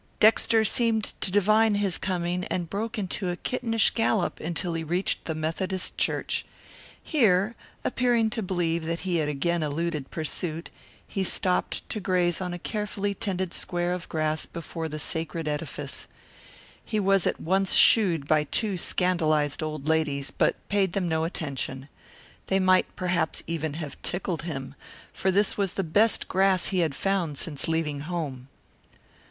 Dexter 0.19 0.65
seemed 0.65 1.13
to 1.21 1.29
divine 1.29 1.75
his 1.75 1.99
coming 1.99 2.43
and 2.45 2.71
broke 2.71 2.97
into 2.97 3.29
a 3.29 3.35
kittenish 3.37 3.91
gallop 3.91 4.39
until 4.39 4.73
he 4.73 4.83
reached 4.83 5.25
the 5.25 5.35
Methodist 5.35 5.95
Church. 5.95 6.43
Here, 7.03 7.53
appearing 7.85 8.31
to 8.31 8.41
believe 8.41 8.85
that 8.85 9.01
he 9.01 9.17
had 9.17 9.29
again 9.29 9.61
eluded 9.61 10.09
pursuit, 10.09 10.71
he 11.07 11.23
stopped 11.23 11.87
to 11.89 11.99
graze 11.99 12.41
on 12.41 12.51
a 12.51 12.57
carefully 12.57 13.13
tended 13.13 13.53
square 13.53 13.93
of 13.93 14.09
grass 14.09 14.47
before 14.47 14.87
the 14.87 14.97
sacred 14.97 15.47
edifice. 15.47 16.07
He 16.83 16.99
was 16.99 17.27
at 17.27 17.39
once 17.39 17.73
shooed 17.73 18.27
by 18.27 18.45
two 18.45 18.77
scandalized 18.77 19.61
old 19.61 19.87
ladies, 19.87 20.31
but 20.31 20.55
paid 20.67 20.93
them 20.93 21.07
no 21.07 21.25
attention. 21.25 21.89
They 22.47 22.57
might 22.57 22.95
perhaps 22.95 23.43
even 23.45 23.75
have 23.75 24.01
tickled 24.01 24.41
him, 24.41 24.73
for 25.13 25.29
this 25.29 25.59
was 25.59 25.73
the 25.73 25.83
best 25.83 26.27
grass 26.27 26.69
he 26.69 26.79
had 26.79 26.95
found 26.95 27.37
since 27.37 27.67
leaving 27.67 27.99
home. 27.99 28.47